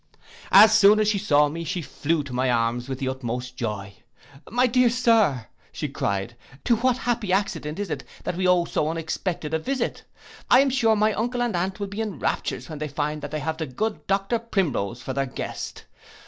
As 0.51 0.75
soon 0.75 0.99
as 0.99 1.07
she 1.09 1.19
saw 1.19 1.47
me, 1.47 1.63
she 1.63 1.83
flew 1.83 2.23
to 2.23 2.33
my 2.33 2.49
arms 2.49 2.89
with 2.89 2.97
the 2.97 3.07
utmost 3.07 3.55
joy. 3.55 3.93
'My 4.49 4.65
dear 4.65 4.89
sir,' 4.89 5.45
cried 5.93 6.35
she, 6.51 6.57
'to 6.63 6.77
what 6.77 6.97
happy 6.97 7.31
accident 7.31 7.77
is 7.77 7.91
it 7.91 8.03
that 8.23 8.35
we 8.35 8.47
owe 8.47 8.65
so 8.65 8.89
unexpected 8.89 9.53
a 9.53 9.59
visit? 9.59 10.03
I 10.49 10.61
am 10.61 10.71
sure 10.71 10.95
my 10.95 11.13
uncle 11.13 11.43
and 11.43 11.55
aunt 11.55 11.79
will 11.79 11.85
be 11.85 12.01
in 12.01 12.17
raptures 12.17 12.67
when 12.67 12.79
they 12.79 12.87
find 12.87 13.21
they 13.21 13.39
have 13.41 13.57
the 13.57 13.67
good 13.67 14.07
Dr 14.07 14.39
Primrose 14.39 15.03
for 15.03 15.13
their 15.13 15.27
guest. 15.27 15.85